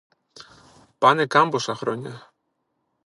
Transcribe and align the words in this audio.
πάνε 0.97 1.25
καμπόσα 1.25 1.73
χρόνια, 1.75 2.33